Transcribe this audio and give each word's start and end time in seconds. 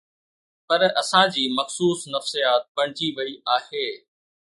پر 0.67 0.81
اسان 1.01 1.27
جي 1.35 1.43
مخصوص 1.59 1.99
نفسيات 2.15 2.63
بڻجي 2.77 3.09
وئي 3.17 3.33
آهي. 3.57 3.87